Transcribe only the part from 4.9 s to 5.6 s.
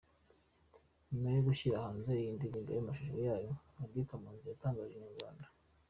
Inyarwanda.